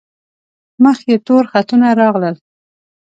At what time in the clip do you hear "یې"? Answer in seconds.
1.09-1.17